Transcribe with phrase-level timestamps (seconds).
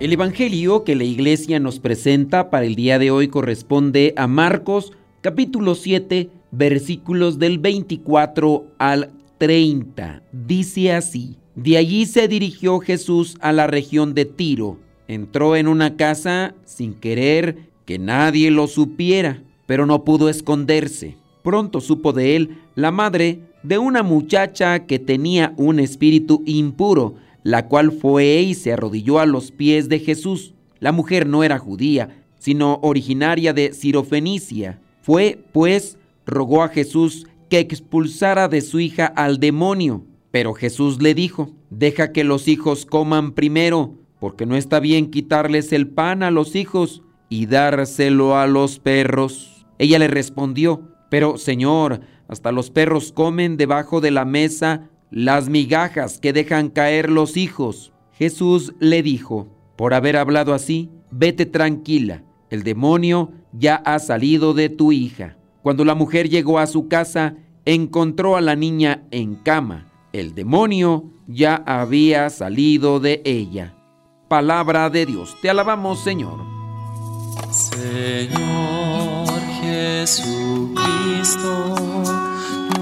[0.00, 4.94] El Evangelio que la iglesia nos presenta para el día de hoy corresponde a Marcos
[5.20, 10.22] capítulo 7 versículos del 24 al 30.
[10.32, 14.78] Dice así, de allí se dirigió Jesús a la región de Tiro.
[15.06, 21.18] Entró en una casa sin querer que nadie lo supiera, pero no pudo esconderse.
[21.42, 27.68] Pronto supo de él la madre de una muchacha que tenía un espíritu impuro, la
[27.68, 30.54] cual fue y se arrodilló a los pies de Jesús.
[30.78, 34.80] La mujer no era judía, sino originaria de Sirofenicia.
[35.02, 40.04] Fue, pues, rogó a Jesús que expulsara de su hija al demonio.
[40.30, 45.72] Pero Jesús le dijo, deja que los hijos coman primero, porque no está bien quitarles
[45.72, 49.66] el pan a los hijos y dárselo a los perros.
[49.78, 56.18] Ella le respondió, pero Señor, hasta los perros comen debajo de la mesa las migajas
[56.18, 57.92] que dejan caer los hijos.
[58.12, 64.68] Jesús le dijo, por haber hablado así, vete tranquila, el demonio ya ha salido de
[64.68, 65.36] tu hija.
[65.62, 69.86] Cuando la mujer llegó a su casa, encontró a la niña en cama.
[70.12, 73.74] El demonio ya había salido de ella.
[74.28, 76.38] Palabra de Dios, te alabamos Señor.
[77.50, 79.28] Señor
[79.60, 80.20] Jesucristo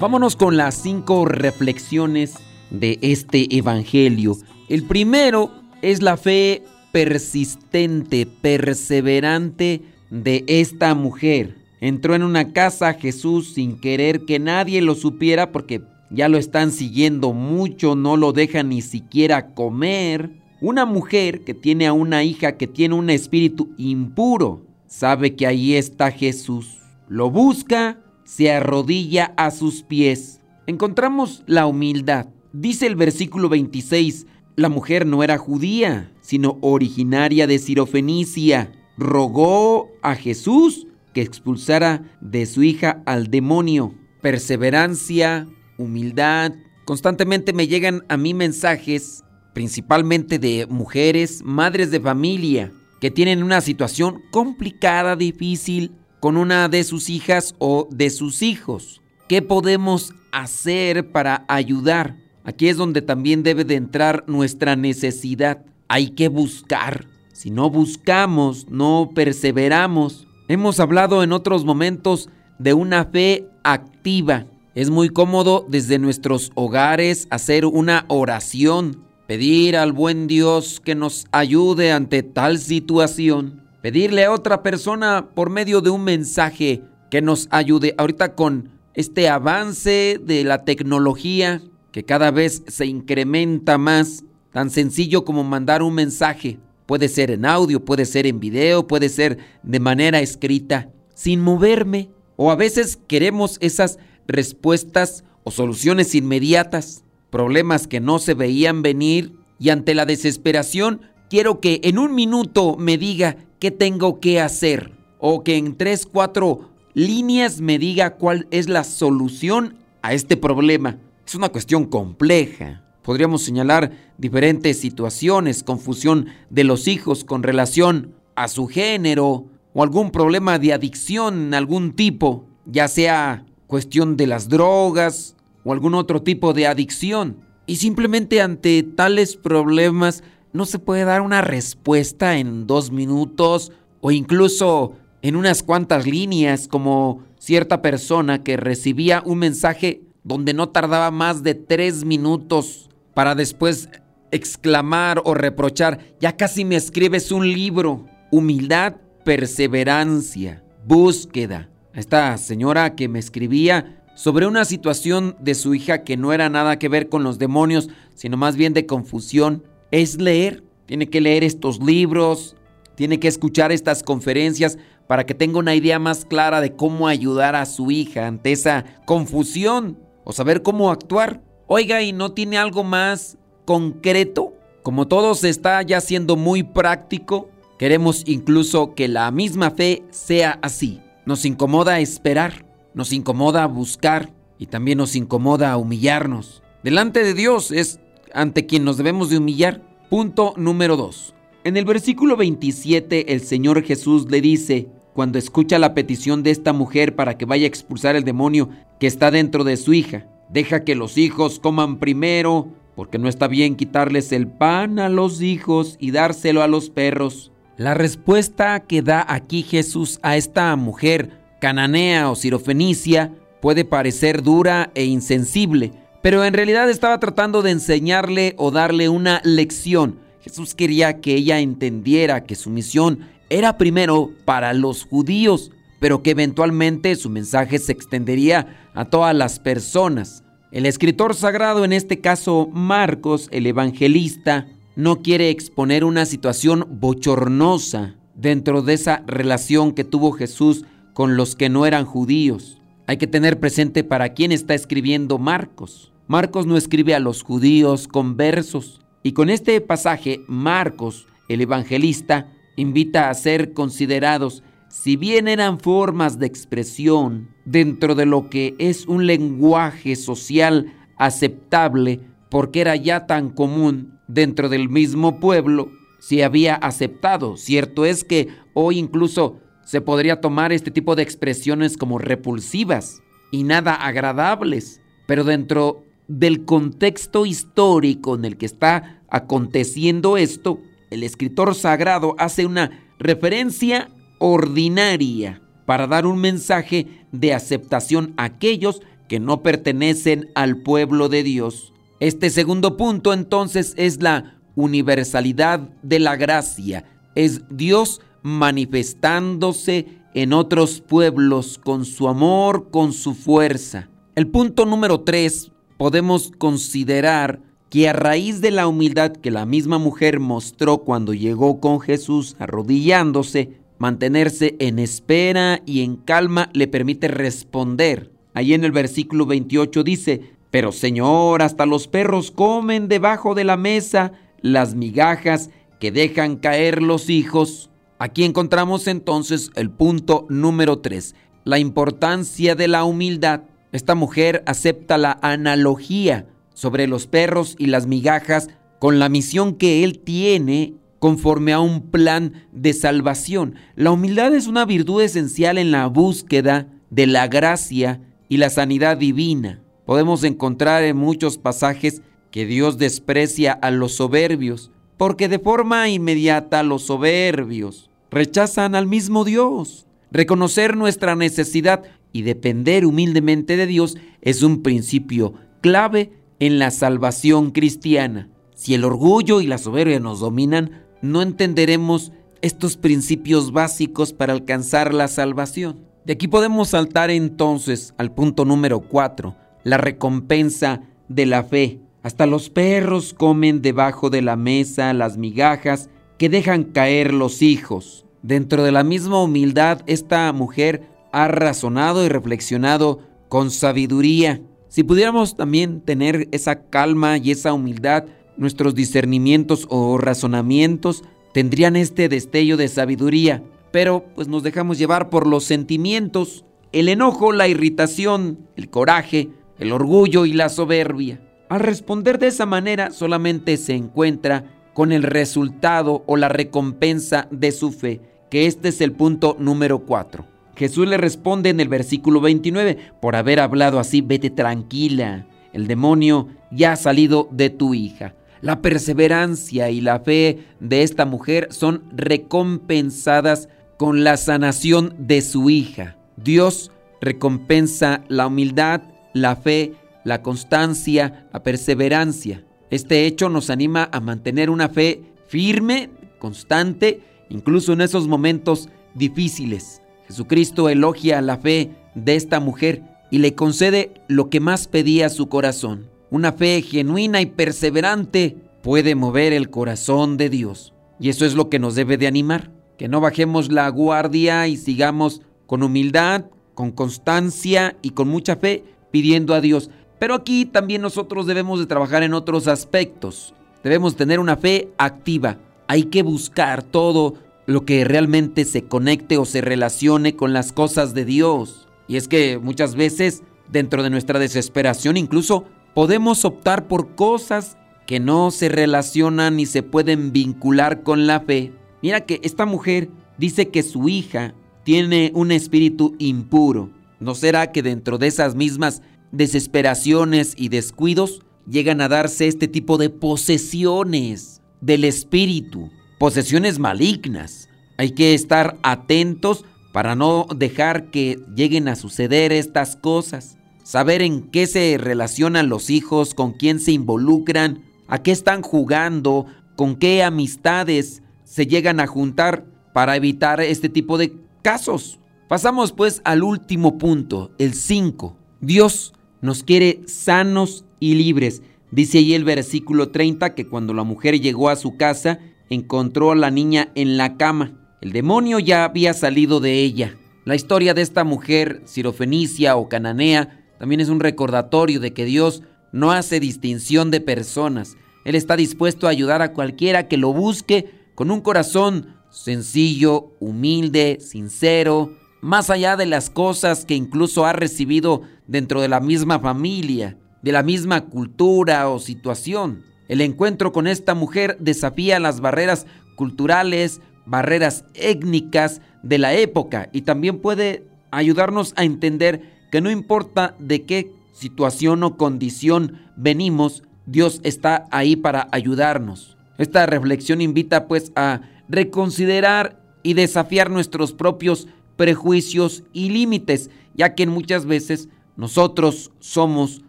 [0.00, 2.34] Vámonos con las cinco reflexiones
[2.70, 4.36] de este Evangelio.
[4.68, 11.56] El primero es la fe persistente, perseverante de esta mujer.
[11.80, 16.72] Entró en una casa Jesús sin querer que nadie lo supiera porque ya lo están
[16.72, 20.30] siguiendo mucho, no lo dejan ni siquiera comer.
[20.60, 25.74] Una mujer que tiene a una hija que tiene un espíritu impuro, sabe que ahí
[25.74, 26.78] está Jesús.
[27.08, 30.40] Lo busca se arrodilla a sus pies.
[30.66, 32.26] Encontramos la humildad.
[32.52, 34.26] Dice el versículo 26,
[34.56, 38.72] la mujer no era judía, sino originaria de Sirofenicia.
[38.96, 43.94] Rogó a Jesús que expulsara de su hija al demonio.
[44.20, 45.46] Perseverancia,
[45.78, 46.52] humildad.
[46.84, 53.60] Constantemente me llegan a mí mensajes, principalmente de mujeres, madres de familia, que tienen una
[53.60, 55.92] situación complicada, difícil,
[56.24, 59.02] con una de sus hijas o de sus hijos.
[59.28, 62.16] ¿Qué podemos hacer para ayudar?
[62.44, 65.66] Aquí es donde también debe de entrar nuestra necesidad.
[65.86, 67.08] Hay que buscar.
[67.34, 70.26] Si no buscamos, no perseveramos.
[70.48, 74.46] Hemos hablado en otros momentos de una fe activa.
[74.74, 81.26] Es muy cómodo desde nuestros hogares hacer una oración, pedir al buen Dios que nos
[81.32, 86.80] ayude ante tal situación pedirle a otra persona por medio de un mensaje
[87.10, 87.94] que nos ayude.
[87.98, 91.60] Ahorita con este avance de la tecnología
[91.92, 96.58] que cada vez se incrementa más, tan sencillo como mandar un mensaje.
[96.86, 102.08] Puede ser en audio, puede ser en video, puede ser de manera escrita, sin moverme.
[102.36, 109.34] O a veces queremos esas respuestas o soluciones inmediatas, problemas que no se veían venir
[109.58, 114.92] y ante la desesperación quiero que en un minuto me diga qué tengo que hacer
[115.18, 120.98] o que en tres, cuatro líneas me diga cuál es la solución a este problema.
[121.26, 122.82] Es una cuestión compleja.
[123.02, 130.10] Podríamos señalar diferentes situaciones, confusión de los hijos con relación a su género o algún
[130.10, 136.52] problema de adicción algún tipo, ya sea cuestión de las drogas o algún otro tipo
[136.52, 137.38] de adicción.
[137.66, 140.22] Y simplemente ante tales problemas
[140.54, 146.68] no se puede dar una respuesta en dos minutos o incluso en unas cuantas líneas
[146.68, 153.34] como cierta persona que recibía un mensaje donde no tardaba más de tres minutos para
[153.34, 153.88] después
[154.30, 158.06] exclamar o reprochar, ya casi me escribes un libro.
[158.30, 161.68] Humildad, perseverancia, búsqueda.
[161.94, 166.78] Esta señora que me escribía sobre una situación de su hija que no era nada
[166.78, 169.64] que ver con los demonios, sino más bien de confusión,
[170.02, 170.64] es leer.
[170.86, 172.56] Tiene que leer estos libros,
[172.94, 174.76] tiene que escuchar estas conferencias
[175.06, 178.84] para que tenga una idea más clara de cómo ayudar a su hija ante esa
[179.06, 181.42] confusión o saber cómo actuar.
[181.66, 184.54] Oiga, ¿y no tiene algo más concreto?
[184.82, 187.48] Como todo se está ya siendo muy práctico,
[187.78, 191.00] queremos incluso que la misma fe sea así.
[191.24, 196.62] Nos incomoda esperar, nos incomoda buscar y también nos incomoda humillarnos.
[196.82, 198.00] Delante de Dios es
[198.34, 199.80] ante quien nos debemos de humillar.
[200.10, 201.34] Punto número 2.
[201.64, 206.72] En el versículo 27 el Señor Jesús le dice, cuando escucha la petición de esta
[206.72, 208.68] mujer para que vaya a expulsar el demonio
[209.00, 213.48] que está dentro de su hija, deja que los hijos coman primero, porque no está
[213.48, 217.50] bien quitarles el pan a los hijos y dárselo a los perros.
[217.76, 224.90] La respuesta que da aquí Jesús a esta mujer cananea o sirofenicia puede parecer dura
[224.94, 225.92] e insensible,
[226.24, 231.60] pero en realidad estaba tratando de enseñarle o darle una lección Jesús quería que ella
[231.60, 237.92] entendiera que su misión era primero para los judíos, pero que eventualmente su mensaje se
[237.92, 240.44] extendería a todas las personas.
[240.70, 244.66] El escritor sagrado, en este caso Marcos, el evangelista,
[244.96, 250.84] no quiere exponer una situación bochornosa dentro de esa relación que tuvo Jesús
[251.14, 252.82] con los que no eran judíos.
[253.06, 256.13] Hay que tener presente para quién está escribiendo Marcos.
[256.26, 262.50] Marcos no escribe a los judíos con versos, y con este pasaje, Marcos, el evangelista,
[262.76, 269.06] invita a ser considerados, si bien eran formas de expresión dentro de lo que es
[269.06, 276.74] un lenguaje social aceptable, porque era ya tan común dentro del mismo pueblo, se había
[276.74, 277.56] aceptado.
[277.58, 283.64] Cierto es que hoy incluso se podría tomar este tipo de expresiones como repulsivas y
[283.64, 290.78] nada agradables, pero dentro del contexto histórico en el que está aconteciendo esto,
[291.10, 299.02] el escritor sagrado hace una referencia ordinaria para dar un mensaje de aceptación a aquellos
[299.28, 301.92] que no pertenecen al pueblo de Dios.
[302.20, 307.04] Este segundo punto entonces es la universalidad de la gracia,
[307.34, 314.08] es Dios manifestándose en otros pueblos con su amor, con su fuerza.
[314.34, 317.60] El punto número tres podemos considerar
[317.90, 322.56] que a raíz de la humildad que la misma mujer mostró cuando llegó con Jesús
[322.58, 328.32] arrodillándose, mantenerse en espera y en calma le permite responder.
[328.52, 333.76] Ahí en el versículo 28 dice, pero Señor, hasta los perros comen debajo de la
[333.76, 335.70] mesa las migajas
[336.00, 337.90] que dejan caer los hijos.
[338.18, 343.62] Aquí encontramos entonces el punto número 3, la importancia de la humildad.
[343.94, 350.02] Esta mujer acepta la analogía sobre los perros y las migajas con la misión que
[350.02, 353.76] él tiene conforme a un plan de salvación.
[353.94, 359.16] La humildad es una virtud esencial en la búsqueda de la gracia y la sanidad
[359.16, 359.80] divina.
[360.06, 362.20] Podemos encontrar en muchos pasajes
[362.50, 369.44] que Dios desprecia a los soberbios, porque de forma inmediata los soberbios rechazan al mismo
[369.44, 370.08] Dios.
[370.32, 372.02] Reconocer nuestra necesidad
[372.34, 378.50] y depender humildemente de Dios es un principio clave en la salvación cristiana.
[378.74, 385.14] Si el orgullo y la soberbia nos dominan, no entenderemos estos principios básicos para alcanzar
[385.14, 386.00] la salvación.
[386.24, 392.00] De aquí podemos saltar entonces al punto número 4, la recompensa de la fe.
[392.24, 398.26] Hasta los perros comen debajo de la mesa las migajas que dejan caer los hijos.
[398.42, 404.60] Dentro de la misma humildad, esta mujer ha razonado y reflexionado con sabiduría.
[404.88, 408.24] Si pudiéramos también tener esa calma y esa humildad,
[408.56, 415.48] nuestros discernimientos o razonamientos tendrían este destello de sabiduría, pero pues nos dejamos llevar por
[415.48, 419.48] los sentimientos, el enojo, la irritación, el coraje,
[419.80, 421.40] el orgullo y la soberbia.
[421.68, 427.72] Al responder de esa manera solamente se encuentra con el resultado o la recompensa de
[427.72, 430.53] su fe, que este es el punto número 4.
[430.76, 436.48] Jesús le responde en el versículo 29, por haber hablado así, vete tranquila, el demonio
[436.70, 438.34] ya ha salido de tu hija.
[438.60, 445.68] La perseverancia y la fe de esta mujer son recompensadas con la sanación de su
[445.68, 446.16] hija.
[446.36, 446.90] Dios
[447.20, 449.02] recompensa la humildad,
[449.32, 449.92] la fe,
[450.24, 452.64] la constancia, la perseverancia.
[452.90, 460.00] Este hecho nos anima a mantener una fe firme, constante, incluso en esos momentos difíciles.
[460.26, 465.48] Jesucristo elogia la fe de esta mujer y le concede lo que más pedía su
[465.48, 466.08] corazón.
[466.30, 470.92] Una fe genuina y perseverante puede mover el corazón de Dios.
[471.20, 474.76] Y eso es lo que nos debe de animar, que no bajemos la guardia y
[474.76, 479.90] sigamos con humildad, con constancia y con mucha fe pidiendo a Dios.
[480.18, 483.54] Pero aquí también nosotros debemos de trabajar en otros aspectos.
[483.82, 485.58] Debemos tener una fe activa.
[485.86, 487.34] Hay que buscar todo
[487.66, 491.88] lo que realmente se conecte o se relacione con las cosas de Dios.
[492.08, 498.20] Y es que muchas veces, dentro de nuestra desesperación, incluso podemos optar por cosas que
[498.20, 501.72] no se relacionan ni se pueden vincular con la fe.
[502.02, 504.54] Mira que esta mujer dice que su hija
[504.84, 506.90] tiene un espíritu impuro.
[507.20, 509.00] ¿No será que dentro de esas mismas
[509.32, 515.90] desesperaciones y descuidos llegan a darse este tipo de posesiones del espíritu?
[516.18, 517.68] Posesiones malignas.
[517.96, 523.58] Hay que estar atentos para no dejar que lleguen a suceder estas cosas.
[523.82, 529.46] Saber en qué se relacionan los hijos, con quién se involucran, a qué están jugando,
[529.76, 535.18] con qué amistades se llegan a juntar para evitar este tipo de casos.
[535.48, 538.36] Pasamos pues al último punto, el 5.
[538.60, 541.62] Dios nos quiere sanos y libres.
[541.90, 545.38] Dice ahí el versículo 30 que cuando la mujer llegó a su casa,
[545.70, 547.72] encontró a la niña en la cama.
[548.00, 550.16] El demonio ya había salido de ella.
[550.44, 555.62] La historia de esta mujer, sirofenicia o cananea, también es un recordatorio de que Dios
[555.92, 557.96] no hace distinción de personas.
[558.24, 564.18] Él está dispuesto a ayudar a cualquiera que lo busque con un corazón sencillo, humilde,
[564.20, 570.18] sincero, más allá de las cosas que incluso ha recibido dentro de la misma familia,
[570.42, 572.82] de la misma cultura o situación.
[573.08, 580.02] El encuentro con esta mujer desafía las barreras culturales, barreras étnicas de la época y
[580.02, 587.40] también puede ayudarnos a entender que no importa de qué situación o condición venimos, Dios
[587.44, 589.36] está ahí para ayudarnos.
[589.58, 597.26] Esta reflexión invita pues a reconsiderar y desafiar nuestros propios prejuicios y límites, ya que
[597.26, 599.82] muchas veces nosotros somos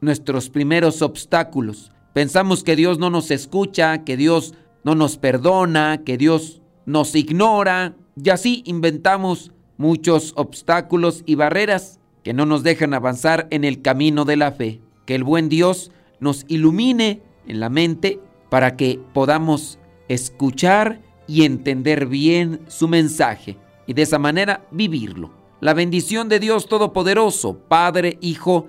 [0.00, 1.90] nuestros primeros obstáculos.
[2.14, 4.54] Pensamos que Dios no nos escucha, que Dios
[4.84, 12.32] no nos perdona, que Dios nos ignora, y así inventamos muchos obstáculos y barreras que
[12.32, 14.80] no nos dejan avanzar en el camino de la fe.
[15.06, 15.90] Que el buen Dios
[16.20, 23.94] nos ilumine en la mente para que podamos escuchar y entender bien su mensaje y
[23.94, 25.32] de esa manera vivirlo.
[25.60, 28.68] La bendición de Dios Todopoderoso, Padre, Hijo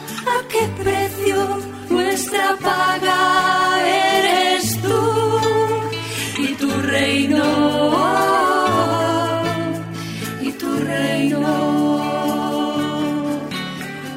[0.27, 1.59] a qué precio,
[1.89, 5.01] nuestra paga eres tú
[6.37, 7.43] y tu reino,
[10.41, 11.41] y tu reino.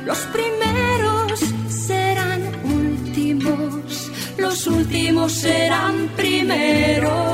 [0.05, 7.34] Los primeros serán últimos, los últimos serán primeros.